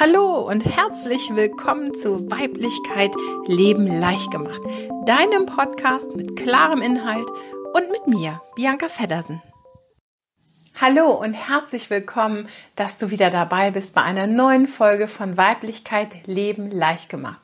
Hallo 0.00 0.48
und 0.48 0.64
herzlich 0.64 1.34
willkommen 1.34 1.92
zu 1.92 2.30
Weiblichkeit 2.30 3.10
Leben 3.48 3.84
leicht 3.88 4.30
gemacht, 4.30 4.62
deinem 5.06 5.46
Podcast 5.46 6.14
mit 6.14 6.36
klarem 6.36 6.82
Inhalt 6.82 7.28
und 7.74 7.90
mit 7.90 8.06
mir, 8.06 8.40
Bianca 8.54 8.88
Feddersen. 8.88 9.42
Hallo 10.80 11.10
und 11.10 11.34
herzlich 11.34 11.90
willkommen, 11.90 12.48
dass 12.76 12.96
du 12.96 13.10
wieder 13.10 13.30
dabei 13.30 13.72
bist 13.72 13.92
bei 13.92 14.02
einer 14.02 14.28
neuen 14.28 14.68
Folge 14.68 15.08
von 15.08 15.36
Weiblichkeit 15.36 16.28
Leben 16.28 16.70
leicht 16.70 17.08
gemacht. 17.08 17.40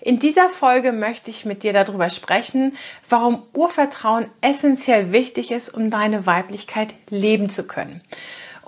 In 0.00 0.18
dieser 0.18 0.48
Folge 0.48 0.92
möchte 0.92 1.30
ich 1.30 1.44
mit 1.44 1.62
dir 1.62 1.74
darüber 1.74 2.08
sprechen, 2.08 2.74
warum 3.10 3.42
Urvertrauen 3.52 4.30
essentiell 4.40 5.12
wichtig 5.12 5.50
ist, 5.50 5.74
um 5.74 5.90
deine 5.90 6.24
Weiblichkeit 6.24 6.94
leben 7.10 7.50
zu 7.50 7.66
können. 7.66 8.00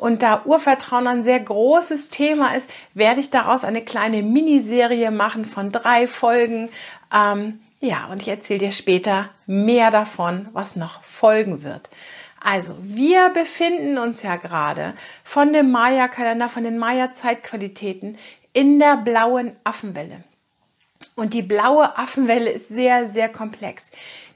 Und 0.01 0.23
da 0.23 0.43
Urvertrauen 0.46 1.07
ein 1.07 1.23
sehr 1.23 1.39
großes 1.39 2.09
Thema 2.09 2.55
ist, 2.55 2.69
werde 2.95 3.21
ich 3.21 3.29
daraus 3.29 3.64
eine 3.64 3.82
kleine 3.82 4.23
Miniserie 4.23 5.11
machen 5.11 5.45
von 5.45 5.72
drei 5.72 6.08
Folgen. 6.08 6.71
Ähm, 7.14 7.61
ja, 7.81 8.07
und 8.07 8.22
ich 8.22 8.29
erzähle 8.29 8.61
dir 8.61 8.72
später 8.72 9.29
mehr 9.46 9.91
davon, 9.91 10.49
was 10.55 10.75
noch 10.75 11.03
folgen 11.03 11.63
wird. 11.63 11.91
Also, 12.43 12.75
wir 12.81 13.29
befinden 13.29 13.99
uns 13.99 14.22
ja 14.22 14.36
gerade 14.36 14.94
von 15.22 15.53
dem 15.53 15.71
Maya-Kalender, 15.71 16.49
von 16.49 16.64
den 16.64 16.79
Maya-Zeitqualitäten 16.79 18.17
in 18.55 18.79
der 18.79 18.96
blauen 18.96 19.53
Affenwelle. 19.64 20.25
Und 21.14 21.35
die 21.35 21.43
blaue 21.43 21.99
Affenwelle 21.99 22.49
ist 22.49 22.69
sehr, 22.69 23.11
sehr 23.11 23.29
komplex. 23.29 23.85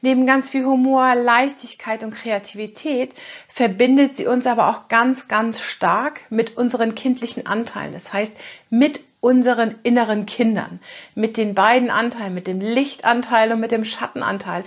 Neben 0.04 0.26
ganz 0.26 0.50
viel 0.50 0.66
Humor, 0.66 1.14
Leichtigkeit 1.14 2.04
und 2.04 2.10
Kreativität 2.10 3.14
verbindet 3.48 4.18
sie 4.18 4.27
uns 4.27 4.46
aber 4.46 4.68
auch 4.68 4.88
ganz, 4.88 5.28
ganz 5.28 5.62
stark 5.62 6.20
mit 6.28 6.58
unseren 6.58 6.94
kindlichen 6.94 7.46
Anteilen. 7.46 7.94
Das 7.94 8.12
heißt, 8.12 8.36
mit 8.68 9.00
unseren 9.20 9.77
inneren 9.82 10.27
Kindern, 10.27 10.78
mit 11.14 11.38
den 11.38 11.54
beiden 11.54 11.88
Anteilen, 11.88 12.34
mit 12.34 12.47
dem 12.47 12.60
Lichtanteil 12.60 13.50
und 13.50 13.60
mit 13.60 13.70
dem 13.70 13.86
Schattenanteil 13.86 14.66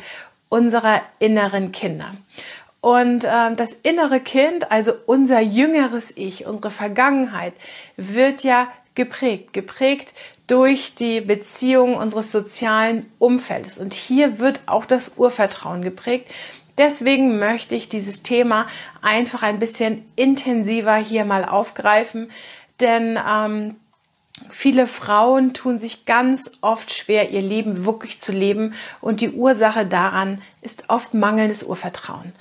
unserer 0.50 1.04
inneren 1.20 1.72
Kinder. 1.72 2.16
Und 2.82 3.24
äh, 3.24 3.54
das 3.56 3.74
innere 3.84 4.20
Kind, 4.20 4.72
also 4.72 4.92
unser 5.06 5.40
jüngeres 5.40 6.18
Ich, 6.18 6.48
unsere 6.48 6.72
Vergangenheit, 6.72 7.54
wird 7.96 8.42
ja 8.42 8.70
geprägt, 8.98 9.54
geprägt 9.54 10.14
durch 10.48 10.96
die 10.96 11.22
Beziehung 11.22 11.96
unseres 11.96 12.32
sozialen 12.34 13.06
Umfeldes. 13.20 13.78
Und 13.78 13.94
hier 13.94 14.40
wird 14.40 14.60
auch 14.66 14.86
das 14.86 15.14
Urvertrauen 15.16 15.82
geprägt. 15.82 16.30
Deswegen 16.78 17.40
möchte 17.40 17.76
ich 17.76 17.88
dieses 17.88 18.24
Thema 18.24 18.68
einfach 19.02 19.44
ein 19.44 19.60
bisschen 19.60 20.06
intensiver 20.16 20.96
hier 20.96 21.24
mal 21.24 21.46
aufgreifen, 21.46 22.30
denn 22.80 23.18
ähm, 23.28 23.76
Viele 24.50 24.88
Frauen 24.88 25.54
tun 25.54 25.80
sich 25.80 26.06
ganz 26.06 26.52
oft 26.62 26.94
schwer, 26.94 27.32
ihr 27.32 27.42
Leben 27.42 27.86
wirklich 27.86 28.22
zu 28.22 28.32
leben 28.32 28.76
und 29.02 29.22
die 29.22 29.32
Ursache 29.32 29.86
daran 29.86 30.42
ist 30.62 30.86
oft 30.90 31.14
mangelndes 31.14 31.64
Urvertrauen. 31.64 32.34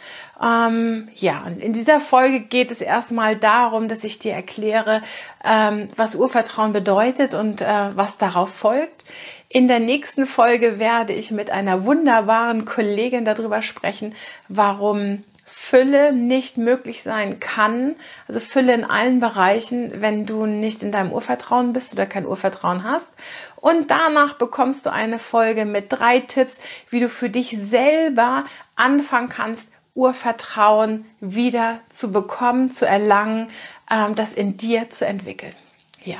Ähm, 0.42 1.08
ja, 1.14 1.42
und 1.46 1.58
in 1.58 1.72
dieser 1.72 2.00
Folge 2.00 2.40
geht 2.40 2.70
es 2.70 2.80
erstmal 2.80 3.36
darum, 3.36 3.88
dass 3.88 4.04
ich 4.04 4.18
dir 4.18 4.32
erkläre, 4.32 5.02
ähm, 5.44 5.88
was 5.96 6.14
Urvertrauen 6.14 6.72
bedeutet 6.72 7.32
und 7.32 7.62
äh, 7.62 7.66
was 7.94 8.18
darauf 8.18 8.50
folgt. 8.50 9.04
In 9.48 9.68
der 9.68 9.80
nächsten 9.80 10.26
Folge 10.26 10.78
werde 10.78 11.14
ich 11.14 11.30
mit 11.30 11.50
einer 11.50 11.86
wunderbaren 11.86 12.66
Kollegin 12.66 13.24
darüber 13.24 13.62
sprechen, 13.62 14.14
warum 14.48 15.24
Fülle 15.68 16.12
nicht 16.12 16.58
möglich 16.58 17.02
sein 17.02 17.40
kann, 17.40 17.96
also 18.28 18.38
Fülle 18.38 18.72
in 18.72 18.84
allen 18.84 19.18
Bereichen, 19.18 20.00
wenn 20.00 20.24
du 20.24 20.46
nicht 20.46 20.84
in 20.84 20.92
deinem 20.92 21.10
Urvertrauen 21.10 21.72
bist 21.72 21.92
oder 21.92 22.06
kein 22.06 22.24
Urvertrauen 22.24 22.84
hast. 22.84 23.08
Und 23.56 23.90
danach 23.90 24.34
bekommst 24.34 24.86
du 24.86 24.92
eine 24.92 25.18
Folge 25.18 25.64
mit 25.64 25.86
drei 25.90 26.20
Tipps, 26.20 26.60
wie 26.88 27.00
du 27.00 27.08
für 27.08 27.30
dich 27.30 27.56
selber 27.58 28.44
anfangen 28.76 29.28
kannst, 29.28 29.68
Urvertrauen 29.96 31.04
wieder 31.18 31.80
zu 31.88 32.12
bekommen, 32.12 32.70
zu 32.70 32.86
erlangen, 32.86 33.48
ähm, 33.90 34.14
das 34.14 34.34
in 34.34 34.56
dir 34.56 34.88
zu 34.88 35.04
entwickeln. 35.04 35.56
Ja, 36.06 36.18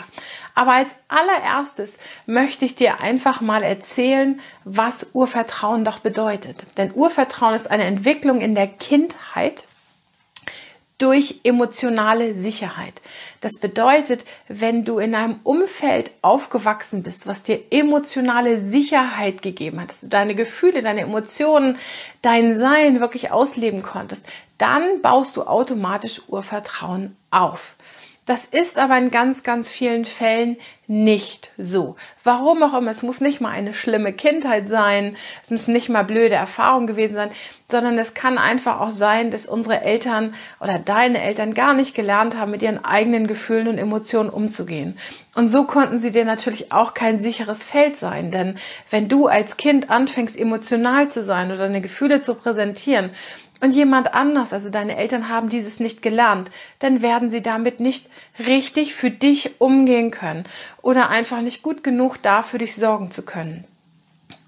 aber 0.57 0.73
als 0.73 0.97
allererstes 1.07 1.99
möchte 2.27 2.65
ich 2.65 2.75
dir 2.75 3.01
einfach 3.01 3.41
mal 3.41 3.63
erzählen, 3.63 4.41
was 4.65 5.07
Urvertrauen 5.13 5.85
doch 5.85 6.01
bedeutet. 6.01 6.65
Denn 6.77 6.93
Urvertrauen 6.93 7.55
ist 7.55 7.71
eine 7.71 7.85
Entwicklung 7.85 8.41
in 8.41 8.57
der 8.57 8.67
Kindheit 8.67 9.63
durch 10.99 11.43
emotionale 11.45 12.35
Sicherheit. 12.35 13.01
Das 13.41 13.53
bedeutet, 13.61 14.25
wenn 14.49 14.85
du 14.85 14.99
in 14.99 15.15
einem 15.15 15.39
Umfeld 15.45 16.11
aufgewachsen 16.21 17.05
bist, 17.05 17.29
was 17.29 17.45
dir 17.45 17.61
emotionale 17.71 18.59
Sicherheit 18.59 19.43
gegeben 19.43 19.81
hat, 19.81 19.91
dass 19.91 20.01
du 20.01 20.09
deine 20.09 20.35
Gefühle, 20.35 20.83
deine 20.83 21.03
Emotionen, 21.03 21.79
dein 22.23 22.59
Sein 22.59 22.99
wirklich 22.99 23.31
ausleben 23.31 23.85
konntest, 23.85 24.25
dann 24.59 25.01
baust 25.01 25.37
du 25.37 25.45
automatisch 25.45 26.23
Urvertrauen 26.27 27.15
auf. 27.31 27.77
Das 28.27 28.45
ist 28.45 28.77
aber 28.77 28.99
in 28.99 29.13
ganz, 29.13 29.45
ganz 29.45 29.71
vielen 29.71 30.05
Fällen 30.05 30.57
nicht 30.89 31.53
so. 31.59 31.95
Warum 32.25 32.63
auch 32.63 32.75
immer. 32.75 32.91
Es 32.91 33.05
muss 33.05 33.21
nicht 33.21 33.41
mal 33.41 33.51
eine 33.51 33.73
schlimme 33.73 34.13
Kindheit 34.13 34.69
sein. 34.69 35.17
Es 35.45 35.51
müssen 35.51 35.73
nicht 35.73 35.89
mal 35.89 36.03
blöde 36.03 36.35
Erfahrungen 36.35 36.89
gewesen 36.89 37.15
sein, 37.15 37.31
sondern 37.71 37.99
es 37.99 38.15
kann 38.15 38.37
einfach 38.39 38.81
auch 38.81 38.91
sein, 38.91 39.31
dass 39.31 39.47
unsere 39.47 39.83
Eltern 39.83 40.35
oder 40.61 40.81
deine 40.81 41.23
Eltern 41.23 41.55
gar 41.55 41.73
nicht 41.73 41.95
gelernt 41.95 42.37
haben, 42.37 42.51
mit 42.51 42.63
ihren 42.63 42.85
eigenen 42.85 43.29
Gefühlen 43.29 43.69
und 43.69 43.79
Emotionen 43.79 44.31
umzugehen. 44.31 44.99
Und 45.35 45.49
so 45.49 45.65
konnten 45.65 45.99
sie 45.99 46.13
dir 46.13 46.25
natürlich 46.25 46.73
auch 46.73 46.95
kein 46.95 47.21
sicheres 47.21 47.65
Feld 47.65 47.97
sein. 47.97 48.31
Denn 48.33 48.57
wenn 48.91 49.09
du 49.09 49.27
als 49.27 49.57
Kind 49.57 49.91
anfängst, 49.91 50.39
emotional 50.39 51.09
zu 51.11 51.23
sein 51.23 51.49
oder 51.49 51.65
deine 51.65 51.81
Gefühle 51.81 52.23
zu 52.23 52.35
präsentieren, 52.35 53.11
und 53.61 53.73
jemand 53.73 54.15
anders, 54.15 54.53
also 54.53 54.71
deine 54.71 54.97
Eltern 54.97 55.29
haben 55.29 55.49
dieses 55.49 55.81
nicht 55.81 56.03
gelernt, 56.03 56.51
dann 56.79 57.03
werden 57.03 57.31
sie 57.31 57.43
damit 57.43 57.81
nicht 57.81 58.11
richtig 58.39 58.95
für 58.95 59.11
dich 59.11 59.61
umgehen 59.61 60.11
können 60.11 60.45
oder 60.83 61.09
einfach 61.11 61.41
nicht 61.41 61.63
gut 61.63 61.83
genug 61.83 62.19
da 62.23 62.43
für 62.43 62.59
dich 62.59 62.75
sorgen 62.75 63.11
zu 63.11 63.23
können. 63.23 63.65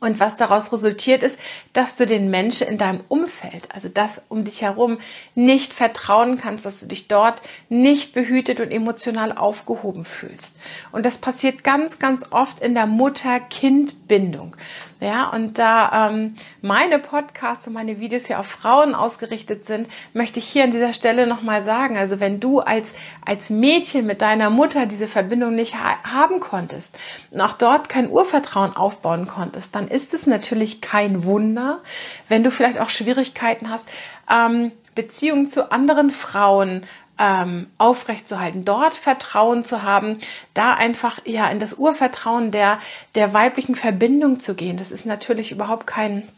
Und 0.01 0.21
was 0.21 0.37
daraus 0.37 0.73
resultiert 0.73 1.25
ist, 1.25 1.41
dass 1.73 1.97
du 1.97 2.07
den 2.07 2.31
Menschen 2.31 2.69
in 2.69 2.79
deinem 2.79 3.01
Umfeld, 3.09 3.69
also 3.75 3.89
das 3.89 4.23
um 4.29 4.45
dich 4.45 4.63
herum, 4.63 4.99
nicht 5.35 5.73
vertrauen 5.73 6.39
kannst, 6.39 6.65
dass 6.65 6.79
du 6.79 6.87
dich 6.87 7.09
dort 7.09 7.43
nicht 7.69 8.13
behütet 8.13 8.61
und 8.61 8.71
emotional 8.71 9.33
aufgehoben 9.33 10.05
fühlst. 10.05 10.57
Und 10.93 11.05
das 11.05 11.19
passiert 11.19 11.65
ganz, 11.65 11.99
ganz 11.99 12.25
oft 12.31 12.61
in 12.61 12.75
der 12.75 12.87
Mutter-Kind-Bindung. 12.87 14.57
Ja, 15.01 15.31
und 15.31 15.59
da 15.59 16.09
ähm, 16.09 16.35
meine 16.61 16.99
Podcasts 16.99 17.69
und 17.69 17.73
meine 17.73 18.01
Videos 18.01 18.27
ja 18.27 18.41
auf 18.41 18.47
Frauen 18.47 18.97
ausgerichtet 18.97 19.65
sind, 19.65 19.89
möchte 20.13 20.41
ich 20.41 20.49
hier 20.49 20.65
an 20.65 20.73
dieser 20.73 20.93
Stelle 20.93 21.29
nochmal 21.29 21.63
sagen, 21.63 21.97
also 21.97 22.19
wenn 22.19 22.41
du 22.41 22.59
als, 22.59 22.95
als 23.25 23.49
Mädchen 23.49 24.07
mit 24.07 24.23
deiner 24.23 24.51
Mutter 24.51 24.87
diese 24.87 25.07
Verbindung 25.07 25.55
nicht 25.55 25.77
ha 25.77 26.03
haben 26.03 26.41
konntest 26.41 26.99
und 27.31 27.41
auch 27.41 27.53
dort 27.53 27.89
kein 27.89 28.11
Urvertrauen 28.11 28.75
aufbauen 28.75 29.29
konntest, 29.29 29.73
dann 29.75 29.88
ist 29.89 30.15
es 30.15 30.27
natürlich 30.27 30.81
kein 30.81 31.25
Wunder, 31.25 31.81
wenn 32.29 32.45
du 32.45 32.51
vielleicht 32.51 32.81
auch 32.81 32.91
Schwierigkeiten 32.91 33.71
hast, 33.71 33.89
ähm, 34.31 34.73
Beziehungen 34.95 35.49
zu 35.49 35.71
anderen 35.71 36.11
Frauen 36.11 36.83
ähm, 37.19 37.67
aufrechtzuerhalten, 37.79 38.65
dort 38.65 38.95
Vertrauen 38.95 39.65
zu 39.65 39.83
haben, 39.83 40.19
da 40.55 40.75
einfach 40.75 41.19
ja 41.25 41.49
in 41.49 41.59
das 41.59 41.75
Urvertrauen 41.75 42.51
der, 42.51 42.79
der 43.15 43.33
weiblichen 43.35 43.75
Verbindung 43.75 44.41
zu 44.41 44.55
gehen. 44.55 44.77
Das 44.77 44.91
ist 44.91 45.07
natürlich 45.07 45.51
überhaupt 45.51 45.87
kein, 45.87 46.29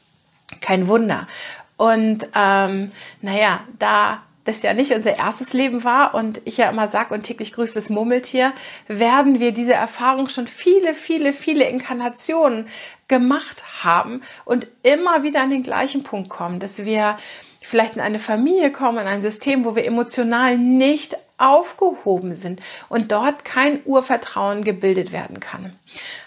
kein 0.61 0.89
Wunder. 0.89 1.27
Und 1.77 2.29
ähm, 2.35 2.93
naja, 3.21 3.61
da 3.79 4.23
das 4.51 4.63
ja 4.63 4.75
nicht 4.75 4.93
unser 4.93 5.17
erstes 5.17 5.53
Leben 5.53 5.85
war 5.85 6.15
und 6.15 6.41
ich 6.45 6.57
ja 6.57 6.69
immer 6.69 6.89
sage 6.89 7.15
und 7.15 7.23
täglich 7.23 7.53
grüßt 7.53 7.77
das 7.77 7.89
Murmeltier, 7.89 8.53
werden 8.89 9.39
wir 9.39 9.53
diese 9.53 9.75
Erfahrung 9.75 10.29
schon 10.29 10.47
viele, 10.47 10.95
viele, 10.95 11.33
viele 11.33 11.65
Inkarnationen 11.65 12.67
gemacht 13.09 13.65
haben 13.83 14.23
und 14.45 14.67
immer 14.83 15.23
wieder 15.23 15.41
an 15.41 15.51
den 15.51 15.63
gleichen 15.63 16.03
Punkt 16.03 16.29
kommen, 16.31 16.59
dass 16.59 16.85
wir 16.85 17.17
vielleicht 17.61 17.95
in 17.95 18.01
eine 18.01 18.19
Familie 18.19 18.73
kommen, 18.73 18.99
in 18.99 19.07
ein 19.07 19.23
System, 19.23 19.65
wo 19.65 19.77
wir 19.77 19.85
emotional 19.85 20.59
nicht 20.59 21.17
aufgehoben 21.39 22.35
sind 22.35 22.61
und 22.89 23.13
dort 23.13 23.45
kein 23.45 23.81
Urvertrauen 23.85 24.65
gebildet 24.65 25.13
werden 25.13 25.41
kann. 25.41 25.79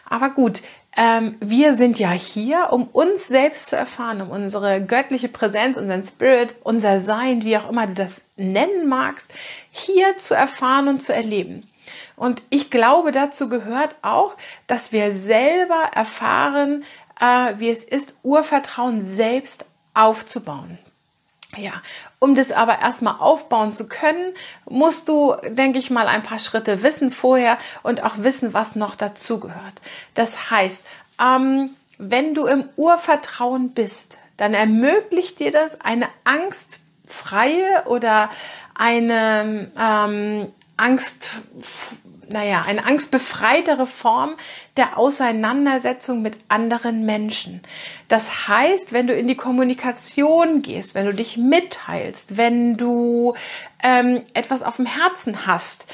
Aber 0.09 0.29
gut, 0.29 0.61
ähm, 0.95 1.35
wir 1.39 1.75
sind 1.75 1.97
ja 1.99 2.11
hier, 2.11 2.69
um 2.71 2.87
uns 2.87 3.27
selbst 3.27 3.67
zu 3.67 3.75
erfahren, 3.75 4.21
um 4.21 4.29
unsere 4.29 4.81
göttliche 4.81 5.29
Präsenz, 5.29 5.77
unseren 5.77 6.03
Spirit, 6.03 6.55
unser 6.63 7.01
Sein, 7.01 7.43
wie 7.43 7.57
auch 7.57 7.69
immer 7.69 7.87
du 7.87 7.93
das 7.93 8.13
nennen 8.35 8.87
magst, 8.87 9.33
hier 9.71 10.17
zu 10.17 10.33
erfahren 10.35 10.87
und 10.87 11.01
zu 11.01 11.13
erleben. 11.13 11.67
Und 12.15 12.43
ich 12.49 12.69
glaube, 12.69 13.11
dazu 13.11 13.49
gehört 13.49 13.95
auch, 14.01 14.35
dass 14.67 14.91
wir 14.91 15.15
selber 15.15 15.89
erfahren, 15.93 16.83
äh, 17.19 17.53
wie 17.57 17.69
es 17.69 17.83
ist, 17.83 18.15
Urvertrauen 18.23 19.03
selbst 19.03 19.65
aufzubauen. 19.93 20.77
Ja, 21.55 21.73
um 22.19 22.35
das 22.35 22.51
aber 22.51 22.81
erstmal 22.81 23.15
aufbauen 23.19 23.73
zu 23.73 23.87
können, 23.87 24.33
musst 24.65 25.07
du, 25.07 25.35
denke 25.49 25.79
ich 25.79 25.89
mal, 25.89 26.07
ein 26.07 26.23
paar 26.23 26.39
Schritte 26.39 26.83
wissen 26.83 27.11
vorher 27.11 27.57
und 27.83 28.03
auch 28.03 28.17
wissen, 28.17 28.53
was 28.53 28.75
noch 28.75 28.95
dazugehört. 28.95 29.81
Das 30.15 30.49
heißt, 30.49 30.83
ähm, 31.21 31.71
wenn 31.97 32.33
du 32.33 32.45
im 32.47 32.69
Urvertrauen 32.75 33.71
bist, 33.71 34.17
dann 34.37 34.53
ermöglicht 34.53 35.39
dir 35.39 35.51
das 35.51 35.79
eine 35.79 36.07
angstfreie 36.23 37.83
oder 37.85 38.29
eine 38.75 39.71
ähm, 39.79 40.51
Angst, 40.75 41.35
naja, 42.33 42.63
eine 42.67 42.85
angstbefreitere 42.85 43.85
Form 43.85 44.35
der 44.75 44.97
Auseinandersetzung 44.97 46.21
mit 46.21 46.35
anderen 46.49 47.05
Menschen. 47.05 47.61
Das 48.09 48.47
heißt, 48.47 48.91
wenn 48.91 49.07
du 49.07 49.13
in 49.13 49.27
die 49.27 49.37
Kommunikation 49.37 50.61
gehst, 50.61 50.95
wenn 50.95 51.05
du 51.05 51.13
dich 51.13 51.37
mitteilst, 51.37 52.35
wenn 52.35 52.75
du 52.75 53.35
ähm, 53.83 54.23
etwas 54.33 54.63
auf 54.63 54.77
dem 54.77 54.87
Herzen 54.87 55.45
hast, 55.45 55.85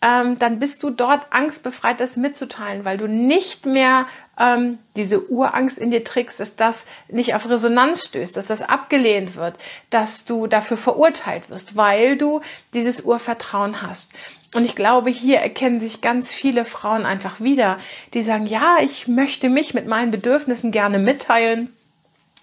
ähm, 0.00 0.38
dann 0.38 0.60
bist 0.60 0.82
du 0.84 0.90
dort 0.90 1.26
angstbefreit, 1.30 1.98
das 1.98 2.16
mitzuteilen, 2.16 2.84
weil 2.84 2.98
du 2.98 3.08
nicht 3.08 3.66
mehr 3.66 4.06
ähm, 4.38 4.78
diese 4.94 5.28
Urangst 5.28 5.78
in 5.78 5.90
dir 5.90 6.04
trägst, 6.04 6.38
dass 6.38 6.54
das 6.54 6.76
nicht 7.08 7.34
auf 7.34 7.48
Resonanz 7.48 8.04
stößt, 8.04 8.36
dass 8.36 8.46
das 8.46 8.62
abgelehnt 8.62 9.34
wird, 9.34 9.58
dass 9.90 10.24
du 10.24 10.46
dafür 10.46 10.76
verurteilt 10.76 11.50
wirst, 11.50 11.76
weil 11.76 12.16
du 12.16 12.40
dieses 12.74 13.00
Urvertrauen 13.00 13.82
hast. 13.82 14.12
Und 14.54 14.64
ich 14.64 14.74
glaube, 14.74 15.10
hier 15.10 15.38
erkennen 15.38 15.78
sich 15.78 16.00
ganz 16.00 16.32
viele 16.32 16.64
Frauen 16.64 17.04
einfach 17.04 17.40
wieder, 17.40 17.78
die 18.14 18.22
sagen, 18.22 18.46
ja, 18.46 18.78
ich 18.80 19.06
möchte 19.06 19.50
mich 19.50 19.74
mit 19.74 19.86
meinen 19.86 20.10
Bedürfnissen 20.10 20.70
gerne 20.72 20.98
mitteilen. 20.98 21.72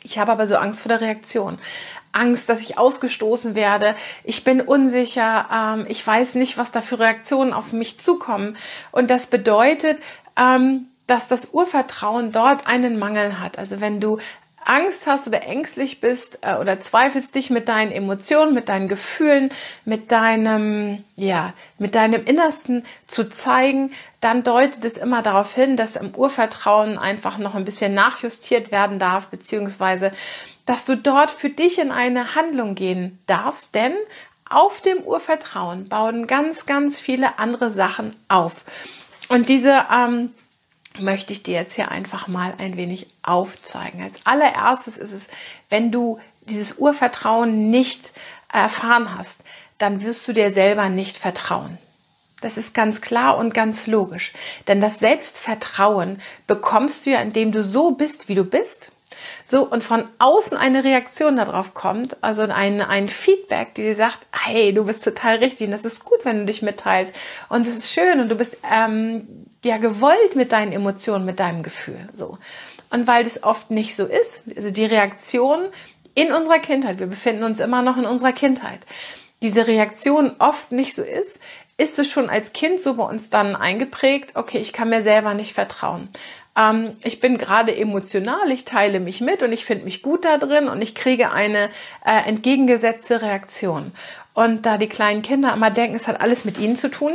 Ich 0.04 0.20
habe 0.20 0.32
aber 0.32 0.48
so 0.48 0.56
Angst 0.56 0.82
vor 0.82 0.90
der 0.90 1.02
Reaktion. 1.02 1.58
Angst, 2.12 2.48
dass 2.48 2.62
ich 2.62 2.78
ausgestoßen 2.78 3.56
werde. 3.56 3.96
Ich 4.24 4.44
bin 4.44 4.62
unsicher. 4.62 5.50
Ähm, 5.52 5.86
ich 5.90 6.06
weiß 6.06 6.36
nicht, 6.36 6.58
was 6.58 6.72
da 6.72 6.82
für 6.82 7.00
Reaktionen 7.00 7.54
auf 7.54 7.74
mich 7.74 8.00
zukommen. 8.00 8.56
Und 8.92 9.10
das 9.10 9.28
bedeutet, 9.28 10.00
ähm, 10.40 10.88
dass 11.08 11.28
das 11.28 11.54
Urvertrauen 11.54 12.32
dort 12.32 12.68
einen 12.68 12.98
Mangel 12.98 13.40
hat. 13.40 13.58
Also 13.58 13.82
wenn 13.82 14.00
du 14.00 14.20
Angst 14.66 15.08
hast 15.08 15.28
oder 15.28 15.44
ängstlich 15.44 16.02
bist 16.02 16.40
äh, 16.42 16.56
oder 16.56 16.82
zweifelst 16.82 17.34
dich 17.36 17.50
mit 17.50 17.68
deinen 17.68 17.92
Emotionen, 17.92 18.54
mit 18.54 18.68
deinen 18.68 18.88
Gefühlen, 18.88 19.52
mit 19.86 20.12
deinem, 20.12 21.04
ja, 21.16 21.54
mit 21.78 21.96
deinem 21.96 22.26
Innersten 22.26 22.86
zu 23.08 23.30
zeigen, 23.30 23.92
dann 24.22 24.44
deutet 24.44 24.84
es 24.84 24.98
immer 24.98 25.22
darauf 25.22 25.54
hin, 25.54 25.78
dass 25.78 25.96
im 25.96 26.14
Urvertrauen 26.16 26.98
einfach 26.98 27.38
noch 27.38 27.56
ein 27.56 27.66
bisschen 27.66 27.94
nachjustiert 27.94 28.72
werden 28.72 29.00
darf, 29.00 29.28
beziehungsweise, 29.28 30.12
dass 30.66 30.86
du 30.86 30.98
dort 30.98 31.32
für 31.32 31.50
dich 31.50 31.78
in 31.78 31.92
eine 31.92 32.36
Handlung 32.36 32.76
gehen 32.76 33.20
darfst, 33.28 33.76
denn 33.76 33.94
auf 34.50 34.82
dem 34.82 35.00
Urvertrauen 35.00 35.88
bauen 35.90 36.28
ganz, 36.28 36.66
ganz 36.66 37.00
viele 37.00 37.40
andere 37.40 37.72
Sachen 37.72 38.16
auf. 38.28 38.64
Und 39.28 39.50
diese, 39.50 39.86
ähm, 39.92 40.34
möchte 41.00 41.34
ich 41.34 41.44
dir 41.44 41.56
jetzt 41.56 41.76
hier 41.76 41.92
einfach 41.92 42.28
mal 42.28 42.54
ein 42.58 42.78
wenig 42.78 43.08
aufzeigen. 43.24 44.04
Als 44.04 44.20
allererstes 44.26 44.98
ist 44.98 45.12
es, 45.12 45.24
wenn 45.70 45.92
du 45.92 46.20
dieses 46.42 46.78
Urvertrauen 46.78 47.70
nicht 47.70 48.12
erfahren 48.52 49.18
hast, 49.18 49.40
dann 49.78 50.02
wirst 50.04 50.28
du 50.28 50.34
dir 50.34 50.52
selber 50.52 50.90
nicht 50.90 51.18
vertrauen. 51.18 51.78
Das 52.42 52.58
ist 52.58 52.74
ganz 52.74 53.02
klar 53.02 53.38
und 53.38 53.54
ganz 53.54 53.88
logisch. 53.88 54.34
Denn 54.68 54.82
das 54.82 55.00
Selbstvertrauen 55.00 56.22
bekommst 56.48 57.06
du 57.06 57.12
ja, 57.12 57.22
indem 57.22 57.52
du 57.52 57.64
so 57.64 57.92
bist, 57.92 58.28
wie 58.28 58.36
du 58.36 58.44
bist 58.44 58.92
so, 59.46 59.64
und 59.64 59.84
von 59.84 60.06
außen 60.20 60.58
eine 60.58 60.84
Reaktion 60.84 61.36
darauf 61.36 61.74
kommt, 61.74 62.22
also 62.24 62.44
ein, 62.44 62.82
ein 62.82 63.10
Feedback, 63.10 63.74
die 63.76 63.84
dir 63.84 63.96
sagt, 63.96 64.20
hey, 64.32 64.74
du 64.74 64.86
bist 64.86 65.04
total 65.04 65.38
richtig 65.38 65.68
und 65.68 65.72
das 65.72 65.86
ist 65.86 66.04
gut, 66.04 66.20
wenn 66.24 66.40
du 66.40 66.46
dich 66.46 66.62
mitteilst 66.62 67.14
und 67.50 67.68
es 67.68 67.78
ist 67.78 67.92
schön 67.92 68.20
und 68.20 68.30
du 68.30 68.36
bist 68.36 68.58
ähm, 68.74 69.28
ja 69.66 69.78
gewollt 69.78 70.36
mit 70.36 70.52
deinen 70.52 70.72
Emotionen, 70.72 71.26
mit 71.26 71.40
deinem 71.40 71.64
Gefühl. 71.64 72.08
So. 72.14 72.38
Und 72.90 73.08
weil 73.08 73.24
das 73.24 73.44
oft 73.44 73.72
nicht 73.72 73.96
so 73.96 74.06
ist, 74.06 74.44
also 74.56 74.72
die 74.72 74.86
Reaktion 74.86 75.68
in 76.14 76.32
unserer 76.32 76.60
Kindheit, 76.60 77.00
wir 77.00 77.08
befinden 77.08 77.44
uns 77.44 77.60
immer 77.60 77.82
noch 77.82 77.98
in 77.98 78.06
unserer 78.06 78.32
Kindheit, 78.32 78.80
diese 79.42 79.68
Reaktion 79.68 80.32
oft 80.40 80.72
nicht 80.72 80.96
so 80.96 81.04
ist, 81.04 81.42
ist 81.78 82.00
es 82.00 82.10
schon 82.10 82.30
als 82.30 82.54
Kind 82.54 82.80
so 82.80 82.94
bei 82.94 83.04
uns 83.04 83.30
dann 83.30 83.56
eingeprägt, 83.56 84.36
okay, 84.36 84.60
ich 84.60 84.72
kann 84.72 84.90
mir 84.90 85.02
selber 85.02 85.34
nicht 85.34 85.54
vertrauen 85.54 86.10
ähm, 86.58 86.96
ich 87.04 87.20
bin 87.20 87.38
gerade 87.38 87.76
emotional, 87.76 88.52
ich 88.52 88.66
teile 88.66 89.00
mich 89.00 89.22
mit 89.22 89.44
und 89.44 89.52
ich 89.52 89.66
finde 89.66 89.86
mich 89.86 90.02
gut 90.02 90.26
da 90.26 90.38
drin 90.38 90.68
und 90.68 90.82
ich 90.82 90.96
kriege 90.96 91.32
eine 91.32 91.70
äh, 92.06 92.28
entgegengesetzte 92.28 93.22
Reaktion. 93.22 93.92
Und 94.34 94.66
da 94.66 94.78
die 94.78 94.88
kleinen 94.90 95.22
Kinder 95.22 95.54
immer 95.54 95.72
denken, 95.72 95.96
es 95.96 96.08
hat 96.08 96.22
alles 96.22 96.46
mit 96.46 96.60
ihnen 96.60 96.76
zu 96.76 96.90
tun, 96.90 97.14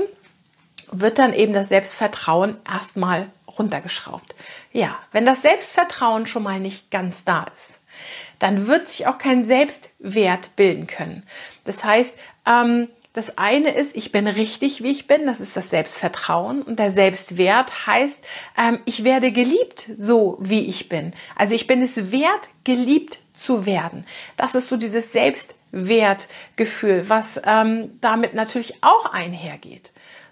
wird 0.92 1.18
dann 1.18 1.32
eben 1.32 1.52
das 1.52 1.68
Selbstvertrauen 1.68 2.56
erstmal 2.70 3.28
runtergeschraubt. 3.46 4.34
Ja, 4.72 4.98
wenn 5.12 5.26
das 5.26 5.42
Selbstvertrauen 5.42 6.26
schon 6.26 6.42
mal 6.42 6.60
nicht 6.60 6.90
ganz 6.90 7.24
da 7.24 7.44
ist, 7.44 7.78
dann 8.38 8.66
wird 8.66 8.88
sich 8.88 9.06
auch 9.06 9.18
kein 9.18 9.44
Selbstwert 9.44 10.56
bilden 10.56 10.86
können. 10.86 11.24
Das 11.64 11.84
heißt, 11.84 12.14
ähm, 12.46 12.88
das 13.12 13.38
eine 13.38 13.70
ist, 13.70 13.96
ich 13.96 14.12
bin 14.12 14.28
richtig, 14.28 14.84
wie 14.84 14.92
ich 14.92 15.08
bin. 15.08 15.26
Das 15.26 15.40
ist 15.40 15.56
das 15.56 15.70
Selbstvertrauen. 15.70 16.62
Und 16.62 16.78
der 16.78 16.92
Selbstwert 16.92 17.86
heißt, 17.86 18.20
ähm, 18.56 18.78
ich 18.84 19.02
werde 19.02 19.32
geliebt, 19.32 19.90
so 19.96 20.38
wie 20.40 20.66
ich 20.66 20.88
bin. 20.88 21.12
Also 21.36 21.54
ich 21.54 21.66
bin 21.66 21.82
es 21.82 22.12
wert, 22.12 22.48
geliebt 22.62 23.18
zu 23.34 23.66
werden. 23.66 24.06
Das 24.36 24.54
ist 24.54 24.68
so 24.68 24.76
dieses 24.76 25.10
Selbstwertgefühl, 25.12 27.08
was 27.08 27.40
ähm, 27.44 27.98
damit 28.00 28.34
natürlich 28.34 28.82
auch 28.82 29.06
einhergeht. 29.06 29.90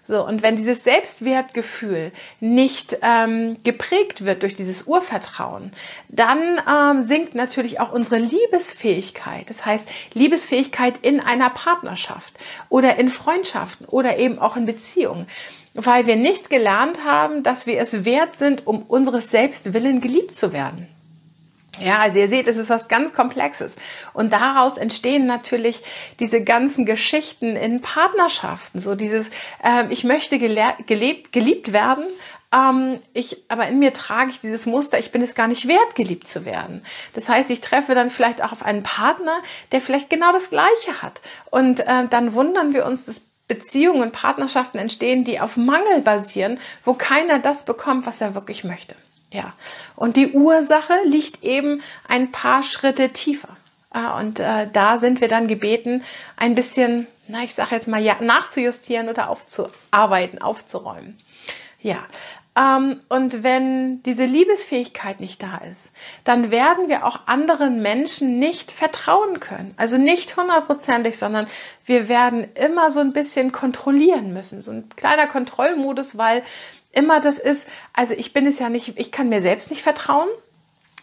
So, 0.09 0.25
und 0.25 0.41
wenn 0.41 0.55
dieses 0.55 0.83
Selbstwertgefühl 0.83 2.11
nicht 2.39 2.97
ähm, 3.03 3.57
geprägt 3.63 4.25
wird 4.25 4.41
durch 4.41 4.55
dieses 4.55 4.87
Urvertrauen, 4.87 5.69
dann 6.07 6.59
ähm, 6.67 7.03
sinkt 7.03 7.35
natürlich 7.35 7.79
auch 7.79 7.91
unsere 7.91 8.17
Liebesfähigkeit. 8.17 9.47
Das 9.51 9.67
heißt, 9.67 9.87
Liebesfähigkeit 10.15 10.95
in 11.03 11.19
einer 11.19 11.51
Partnerschaft 11.51 12.33
oder 12.69 12.95
in 12.95 13.09
Freundschaften 13.09 13.85
oder 13.85 14.17
eben 14.17 14.39
auch 14.39 14.57
in 14.57 14.65
Beziehungen 14.65 15.27
weil 15.75 16.07
wir 16.07 16.15
nicht 16.15 16.49
gelernt 16.49 17.05
haben, 17.05 17.43
dass 17.43 17.67
wir 17.67 17.79
es 17.79 18.03
wert 18.03 18.37
sind, 18.37 18.65
um 18.65 18.81
unseres 18.81 19.29
Selbstwillen 19.29 20.01
geliebt 20.01 20.33
zu 20.33 20.51
werden. 20.51 20.87
Ja, 21.79 21.99
also 21.99 22.19
ihr 22.19 22.27
seht, 22.27 22.47
es 22.47 22.57
ist 22.57 22.69
was 22.69 22.87
ganz 22.87 23.13
Komplexes. 23.13 23.75
Und 24.13 24.33
daraus 24.33 24.77
entstehen 24.77 25.25
natürlich 25.25 25.81
diese 26.19 26.43
ganzen 26.43 26.85
Geschichten 26.85 27.55
in 27.55 27.81
Partnerschaften. 27.81 28.79
So 28.79 28.95
dieses, 28.95 29.27
äh, 29.63 29.85
ich 29.89 30.03
möchte 30.03 30.39
gelebt, 30.39 31.31
geliebt 31.31 31.73
werden, 31.73 32.05
ähm, 32.53 32.99
ich, 33.13 33.43
aber 33.47 33.67
in 33.67 33.79
mir 33.79 33.93
trage 33.93 34.31
ich 34.31 34.39
dieses 34.39 34.65
Muster, 34.65 34.99
ich 34.99 35.11
bin 35.11 35.21
es 35.21 35.35
gar 35.35 35.47
nicht 35.47 35.67
wert, 35.67 35.95
geliebt 35.95 36.27
zu 36.27 36.45
werden. 36.45 36.83
Das 37.13 37.29
heißt, 37.29 37.49
ich 37.51 37.61
treffe 37.61 37.95
dann 37.95 38.09
vielleicht 38.09 38.41
auch 38.41 38.51
auf 38.51 38.63
einen 38.63 38.83
Partner, 38.83 39.37
der 39.71 39.81
vielleicht 39.81 40.09
genau 40.09 40.31
das 40.31 40.49
Gleiche 40.49 41.01
hat. 41.01 41.21
Und 41.51 41.81
äh, 41.81 42.07
dann 42.09 42.33
wundern 42.33 42.73
wir 42.73 42.85
uns, 42.85 43.05
dass 43.05 43.21
Beziehungen 43.47 44.01
und 44.01 44.11
Partnerschaften 44.11 44.77
entstehen, 44.77 45.23
die 45.23 45.39
auf 45.39 45.57
Mangel 45.57 46.01
basieren, 46.01 46.59
wo 46.85 46.93
keiner 46.93 47.39
das 47.39 47.65
bekommt, 47.65 48.05
was 48.05 48.21
er 48.21 48.35
wirklich 48.35 48.63
möchte. 48.63 48.95
Ja, 49.31 49.53
und 49.95 50.17
die 50.17 50.31
Ursache 50.31 50.93
liegt 51.05 51.43
eben 51.43 51.81
ein 52.07 52.31
paar 52.31 52.63
Schritte 52.63 53.09
tiefer. 53.09 53.49
Ah, 53.91 54.19
und 54.19 54.39
äh, 54.39 54.67
da 54.71 54.99
sind 54.99 55.21
wir 55.21 55.27
dann 55.27 55.47
gebeten, 55.47 56.03
ein 56.37 56.55
bisschen, 56.55 57.07
na, 57.27 57.43
ich 57.43 57.55
sage 57.55 57.75
jetzt 57.75 57.87
mal, 57.87 58.01
ja, 58.01 58.15
nachzujustieren 58.21 59.09
oder 59.09 59.29
aufzuarbeiten, 59.29 60.41
aufzuräumen. 60.41 61.17
Ja, 61.81 62.05
ähm, 62.59 62.99
und 63.07 63.43
wenn 63.43 64.03
diese 64.03 64.25
Liebesfähigkeit 64.25 65.19
nicht 65.19 65.41
da 65.41 65.57
ist, 65.57 65.91
dann 66.23 66.51
werden 66.51 66.89
wir 66.89 67.05
auch 67.05 67.21
anderen 67.25 67.81
Menschen 67.81 68.39
nicht 68.39 68.71
vertrauen 68.71 69.39
können. 69.39 69.73
Also 69.77 69.97
nicht 69.97 70.35
hundertprozentig, 70.35 71.17
sondern 71.17 71.47
wir 71.85 72.09
werden 72.09 72.47
immer 72.55 72.91
so 72.91 72.99
ein 72.99 73.13
bisschen 73.13 73.51
kontrollieren 73.51 74.33
müssen. 74.33 74.61
So 74.61 74.71
ein 74.71 74.89
kleiner 74.95 75.27
Kontrollmodus, 75.27 76.17
weil 76.17 76.43
immer 76.91 77.19
das 77.19 77.39
ist, 77.39 77.65
also 77.93 78.13
ich 78.13 78.33
bin 78.33 78.45
es 78.47 78.59
ja 78.59 78.69
nicht, 78.69 78.97
ich 78.97 79.11
kann 79.11 79.29
mir 79.29 79.41
selbst 79.41 79.69
nicht 79.69 79.83
vertrauen. 79.83 80.29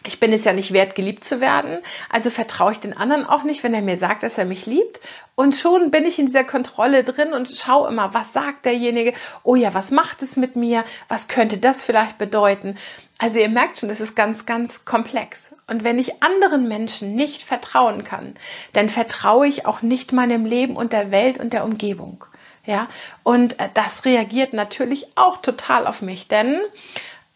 Ich 0.05 0.19
bin 0.19 0.31
es 0.31 0.45
ja 0.45 0.53
nicht 0.53 0.71
wert, 0.71 0.95
geliebt 0.95 1.25
zu 1.25 1.41
werden. 1.41 1.79
Also 2.09 2.29
vertraue 2.29 2.71
ich 2.71 2.79
den 2.79 2.95
anderen 2.95 3.25
auch 3.25 3.43
nicht, 3.43 3.63
wenn 3.63 3.73
er 3.73 3.81
mir 3.81 3.97
sagt, 3.97 4.23
dass 4.23 4.37
er 4.37 4.45
mich 4.45 4.65
liebt. 4.65 5.01
Und 5.35 5.57
schon 5.57 5.91
bin 5.91 6.05
ich 6.05 6.17
in 6.17 6.27
dieser 6.27 6.45
Kontrolle 6.45 7.03
drin 7.03 7.33
und 7.33 7.49
schaue 7.51 7.89
immer, 7.89 8.13
was 8.13 8.31
sagt 8.31 8.65
derjenige? 8.65 9.13
Oh 9.43 9.55
ja, 9.55 9.73
was 9.73 9.91
macht 9.91 10.21
es 10.21 10.37
mit 10.37 10.55
mir? 10.55 10.85
Was 11.09 11.27
könnte 11.27 11.57
das 11.57 11.83
vielleicht 11.83 12.17
bedeuten? 12.17 12.77
Also 13.17 13.39
ihr 13.39 13.49
merkt 13.49 13.79
schon, 13.79 13.89
das 13.89 13.99
ist 13.99 14.15
ganz, 14.15 14.45
ganz 14.45 14.85
komplex. 14.85 15.53
Und 15.65 15.83
wenn 15.83 15.99
ich 15.99 16.21
anderen 16.21 16.67
Menschen 16.67 17.15
nicht 17.15 17.43
vertrauen 17.43 18.03
kann, 18.03 18.35
dann 18.73 18.89
vertraue 18.89 19.47
ich 19.47 19.65
auch 19.65 19.81
nicht 19.81 20.13
meinem 20.13 20.45
Leben 20.45 20.77
und 20.77 20.93
der 20.93 21.11
Welt 21.11 21.39
und 21.39 21.51
der 21.51 21.65
Umgebung. 21.65 22.23
Ja, 22.67 22.89
und 23.23 23.59
äh, 23.59 23.69
das 23.73 24.03
reagiert 24.05 24.53
natürlich 24.53 25.07
auch 25.15 25.37
total 25.37 25.87
auf 25.87 26.01
mich, 26.01 26.27
denn 26.27 26.59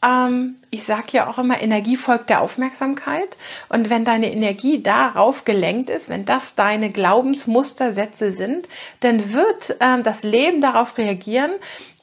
ähm, 0.03 0.57
ich 0.71 0.83
sage 0.83 1.07
ja 1.11 1.27
auch 1.27 1.37
immer, 1.37 1.61
Energie 1.61 1.95
folgt 1.95 2.29
der 2.29 2.41
Aufmerksamkeit. 2.41 3.37
Und 3.69 3.89
wenn 3.89 4.03
deine 4.03 4.31
Energie 4.31 4.83
darauf 4.83 5.45
gelenkt 5.45 5.89
ist, 5.89 6.09
wenn 6.09 6.25
das 6.25 6.55
deine 6.55 6.91
Glaubensmustersätze 6.91 8.33
sind, 8.33 8.67
dann 8.99 9.33
wird 9.33 9.77
ähm, 9.79 10.03
das 10.03 10.23
Leben 10.23 10.59
darauf 10.59 10.97
reagieren. 10.97 11.51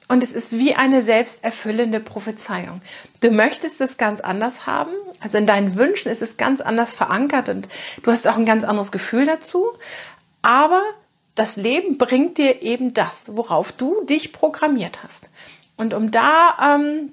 Und 0.09 0.23
es 0.23 0.33
ist 0.33 0.53
wie 0.53 0.75
eine 0.75 1.03
selbsterfüllende 1.03 2.01
Prophezeiung. 2.01 2.81
Du 3.21 3.31
möchtest 3.31 3.79
es 3.83 3.99
ganz 3.99 4.21
anders 4.21 4.67
haben. 4.67 4.93
Also 5.21 5.37
in 5.37 5.47
deinen 5.47 5.77
Wünschen 5.77 6.11
ist 6.11 6.23
es 6.23 6.39
ganz 6.39 6.63
anders 6.63 6.95
verankert 6.95 7.51
und 7.51 7.69
du 8.03 8.11
hast 8.11 8.27
auch 8.27 8.37
ein 8.37 8.47
ganz 8.47 8.65
anderes 8.65 8.91
Gefühl 8.91 9.27
dazu. 9.27 9.67
Aber 10.41 10.83
das 11.39 11.57
Leben 11.57 11.99
bringt 11.99 12.39
dir 12.39 12.63
eben 12.63 12.95
das, 12.95 13.37
worauf 13.37 13.73
du 13.73 14.05
dich 14.05 14.33
programmiert 14.33 15.03
hast. 15.03 15.25
Und 15.77 15.95
um 15.95 16.11
da 16.11 16.77
ähm, 16.77 17.13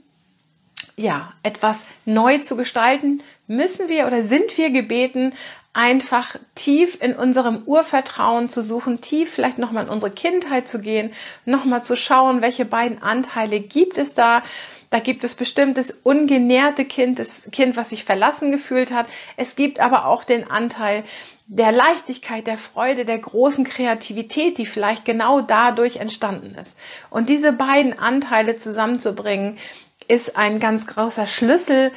ja, 0.98 1.34
etwas 1.44 1.86
neu 2.06 2.40
zu 2.40 2.56
gestalten, 2.56 3.22
müssen 3.48 3.90
wir 3.90 4.08
oder 4.08 4.24
sind 4.24 4.58
wir 4.58 4.72
gebeten, 4.72 5.34
einfach 5.76 6.38
tief 6.56 6.98
in 7.02 7.16
unserem 7.16 7.64
Urvertrauen 7.66 8.50
zu 8.50 8.64
suchen, 8.64 9.02
tief 9.02 9.32
vielleicht 9.32 9.58
nochmal 9.58 9.84
in 9.84 9.90
unsere 9.90 10.12
Kindheit 10.12 10.68
zu 10.68 10.80
gehen, 10.80 11.12
nochmal 11.46 11.84
zu 11.84 11.96
schauen, 11.96 12.42
welche 12.42 12.66
beiden 12.66 13.04
Anteile 13.04 13.60
gibt 13.60 13.98
es 13.98 14.14
da. 14.14 14.42
Da 14.90 15.00
gibt 15.00 15.24
es 15.24 15.36
bestimmt 15.36 15.78
das 15.78 15.94
ungenährte 16.04 16.86
Kind, 16.86 17.20
das 17.20 17.44
Kind, 17.52 17.76
was 17.76 17.90
sich 17.90 18.06
verlassen 18.06 18.52
gefühlt 18.52 18.92
hat. 18.92 19.06
Es 19.36 19.56
gibt 19.56 19.80
aber 19.80 20.06
auch 20.08 20.24
den 20.24 20.50
Anteil 20.50 21.04
der 21.48 21.72
Leichtigkeit, 21.72 22.48
der 22.48 22.58
Freude, 22.58 23.06
der 23.06 23.20
großen 23.20 23.66
Kreativität, 23.66 24.58
die 24.58 24.66
vielleicht 24.66 25.06
genau 25.06 25.42
dadurch 25.42 25.98
entstanden 25.98 26.56
ist. 26.56 26.76
Und 27.10 27.30
diese 27.30 27.52
beiden 27.52 28.00
Anteile 28.00 28.58
zusammenzubringen, 28.58 29.58
ist 30.08 30.38
ein 30.38 30.60
ganz 30.60 30.88
großer 30.88 31.28
Schlüssel 31.28 31.92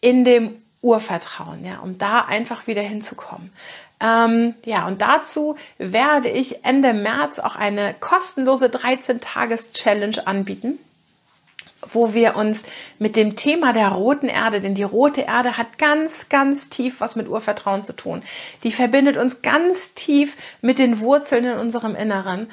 in 0.00 0.24
dem 0.24 0.62
Urvertrauen, 0.84 1.64
ja, 1.64 1.78
um 1.78 1.98
da 1.98 2.20
einfach 2.20 2.66
wieder 2.66 2.82
hinzukommen. 2.82 3.50
Ähm, 4.00 4.54
ja, 4.64 4.86
und 4.86 5.00
dazu 5.00 5.56
werde 5.78 6.28
ich 6.28 6.64
Ende 6.64 6.92
März 6.92 7.38
auch 7.38 7.56
eine 7.56 7.94
kostenlose 7.98 8.66
13-Tages-Challenge 8.66 10.26
anbieten 10.26 10.78
wo 11.92 12.14
wir 12.14 12.36
uns 12.36 12.62
mit 12.98 13.16
dem 13.16 13.36
Thema 13.36 13.72
der 13.72 13.88
roten 13.88 14.28
Erde, 14.28 14.60
denn 14.60 14.74
die 14.74 14.82
rote 14.82 15.22
Erde 15.22 15.56
hat 15.56 15.78
ganz, 15.78 16.28
ganz 16.28 16.68
tief 16.70 17.00
was 17.00 17.16
mit 17.16 17.28
Urvertrauen 17.28 17.84
zu 17.84 17.92
tun. 17.92 18.22
Die 18.62 18.72
verbindet 18.72 19.16
uns 19.16 19.42
ganz 19.42 19.94
tief 19.94 20.36
mit 20.62 20.78
den 20.78 21.00
Wurzeln 21.00 21.44
in 21.44 21.58
unserem 21.58 21.94
Inneren. 21.94 22.48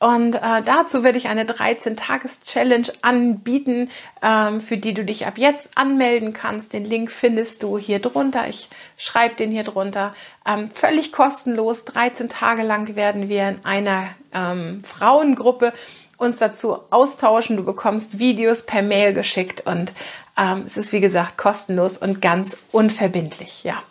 Und 0.00 0.34
äh, 0.34 0.62
dazu 0.64 1.04
werde 1.04 1.18
ich 1.18 1.28
eine 1.28 1.44
13-Tages-Challenge 1.44 2.90
anbieten, 3.02 3.90
ähm, 4.22 4.62
für 4.62 4.78
die 4.78 4.94
du 4.94 5.04
dich 5.04 5.26
ab 5.26 5.36
jetzt 5.36 5.68
anmelden 5.74 6.32
kannst. 6.32 6.72
Den 6.72 6.86
Link 6.86 7.12
findest 7.12 7.62
du 7.62 7.76
hier 7.76 7.98
drunter. 7.98 8.48
Ich 8.48 8.70
schreibe 8.96 9.34
den 9.34 9.50
hier 9.50 9.62
drunter. 9.62 10.14
Ähm, 10.46 10.70
völlig 10.72 11.12
kostenlos. 11.12 11.84
13 11.84 12.30
Tage 12.30 12.62
lang 12.62 12.96
werden 12.96 13.28
wir 13.28 13.50
in 13.50 13.64
einer 13.64 14.06
ähm, 14.32 14.82
Frauengruppe 14.84 15.74
uns 16.16 16.38
dazu 16.38 16.78
austauschen. 16.88 17.58
Du 17.58 17.64
bekommst 17.64 18.18
Videos 18.18 18.64
per 18.64 18.80
Mail 18.80 19.12
geschickt 19.12 19.66
und 19.66 19.92
ähm, 20.38 20.62
es 20.64 20.78
ist 20.78 20.92
wie 20.92 21.00
gesagt 21.00 21.36
kostenlos 21.36 21.98
und 21.98 22.22
ganz 22.22 22.56
unverbindlich. 22.72 23.64
Ja. 23.64 23.82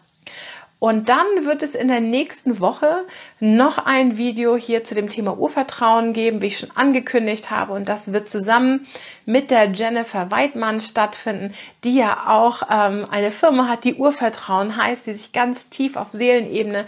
Und 0.79 1.09
dann 1.09 1.25
wird 1.41 1.61
es 1.61 1.75
in 1.75 1.89
der 1.89 1.99
nächsten 1.99 2.61
Woche 2.61 3.05
noch 3.41 3.79
ein 3.79 4.17
Video 4.17 4.55
hier 4.55 4.85
zu 4.85 4.95
dem 4.95 5.09
Thema 5.09 5.37
Urvertrauen 5.37 6.13
geben, 6.13 6.41
wie 6.41 6.47
ich 6.47 6.59
schon 6.59 6.71
angekündigt 6.73 7.51
habe. 7.51 7.73
Und 7.73 7.89
das 7.89 8.13
wird 8.13 8.29
zusammen 8.29 8.87
mit 9.25 9.51
der 9.51 9.71
Jennifer 9.71 10.31
Weidmann 10.31 10.79
stattfinden, 10.79 11.53
die 11.83 11.95
ja 11.95 12.29
auch 12.29 12.63
ähm, 12.71 13.05
eine 13.11 13.33
Firma 13.33 13.67
hat, 13.67 13.83
die 13.83 13.95
Urvertrauen 13.95 14.77
heißt, 14.77 15.05
die 15.05 15.13
sich 15.13 15.33
ganz 15.33 15.69
tief 15.69 15.97
auf 15.97 16.13
Seelenebene 16.13 16.85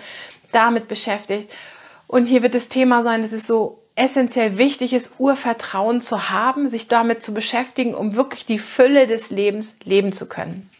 damit 0.53 0.87
beschäftigt. 0.87 1.51
Und 2.07 2.25
hier 2.25 2.43
wird 2.43 2.55
das 2.55 2.69
Thema 2.69 3.03
sein, 3.03 3.21
dass 3.21 3.33
es 3.33 3.45
so 3.45 3.79
essentiell 3.95 4.57
wichtig 4.57 4.93
ist, 4.93 5.19
Urvertrauen 5.19 6.01
zu 6.01 6.29
haben, 6.29 6.69
sich 6.69 6.87
damit 6.87 7.23
zu 7.23 7.33
beschäftigen, 7.33 7.93
um 7.93 8.15
wirklich 8.15 8.45
die 8.45 8.59
Fülle 8.59 9.05
des 9.05 9.31
Lebens 9.31 9.75
leben 9.83 10.13
zu 10.13 10.27
können. 10.27 10.70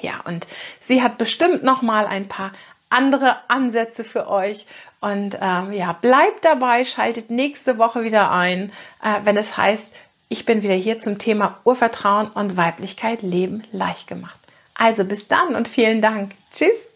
Ja, 0.00 0.20
und 0.24 0.46
sie 0.80 1.02
hat 1.02 1.18
bestimmt 1.18 1.62
noch 1.62 1.82
mal 1.82 2.06
ein 2.06 2.28
paar 2.28 2.52
andere 2.88 3.36
Ansätze 3.48 4.04
für 4.04 4.28
euch. 4.28 4.66
Und 5.00 5.38
ähm, 5.40 5.72
ja, 5.72 5.92
bleibt 5.92 6.44
dabei, 6.44 6.84
schaltet 6.84 7.30
nächste 7.30 7.78
Woche 7.78 8.02
wieder 8.02 8.30
ein, 8.30 8.72
äh, 9.02 9.20
wenn 9.24 9.36
es 9.36 9.56
heißt, 9.56 9.92
ich 10.28 10.44
bin 10.44 10.62
wieder 10.62 10.74
hier 10.74 11.00
zum 11.00 11.18
Thema 11.18 11.60
Urvertrauen 11.64 12.28
und 12.28 12.56
Weiblichkeit 12.56 13.22
Leben 13.22 13.64
leicht 13.70 14.08
gemacht. 14.08 14.38
Also 14.74 15.04
bis 15.04 15.28
dann 15.28 15.54
und 15.54 15.68
vielen 15.68 16.02
Dank. 16.02 16.32
Tschüss. 16.54 16.95